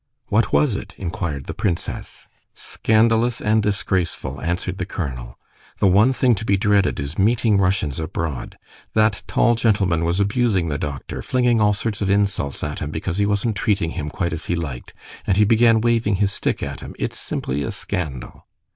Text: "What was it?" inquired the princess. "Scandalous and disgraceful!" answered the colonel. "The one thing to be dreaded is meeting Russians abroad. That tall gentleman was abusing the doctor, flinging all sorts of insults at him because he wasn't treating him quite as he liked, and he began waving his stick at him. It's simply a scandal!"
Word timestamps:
"What 0.29 0.51
was 0.51 0.75
it?" 0.75 0.95
inquired 0.97 1.45
the 1.45 1.53
princess. 1.53 2.25
"Scandalous 2.55 3.39
and 3.39 3.61
disgraceful!" 3.61 4.41
answered 4.41 4.79
the 4.79 4.85
colonel. 4.87 5.37
"The 5.77 5.85
one 5.85 6.11
thing 6.11 6.33
to 6.41 6.43
be 6.43 6.57
dreaded 6.57 6.99
is 6.99 7.19
meeting 7.19 7.59
Russians 7.59 7.99
abroad. 7.99 8.57
That 8.95 9.21
tall 9.27 9.53
gentleman 9.53 10.03
was 10.03 10.19
abusing 10.19 10.69
the 10.69 10.79
doctor, 10.79 11.21
flinging 11.21 11.61
all 11.61 11.73
sorts 11.73 12.01
of 12.01 12.09
insults 12.09 12.63
at 12.63 12.79
him 12.79 12.89
because 12.89 13.19
he 13.19 13.27
wasn't 13.27 13.55
treating 13.55 13.91
him 13.91 14.09
quite 14.09 14.33
as 14.33 14.45
he 14.47 14.55
liked, 14.55 14.95
and 15.27 15.37
he 15.37 15.45
began 15.45 15.81
waving 15.81 16.15
his 16.15 16.31
stick 16.33 16.63
at 16.63 16.79
him. 16.79 16.95
It's 16.97 17.19
simply 17.19 17.61
a 17.61 17.69
scandal!" 17.71 18.47